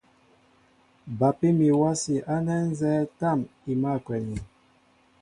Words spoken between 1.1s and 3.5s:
Bapí mi wási ánɛ nzɛ́ɛ́ tâm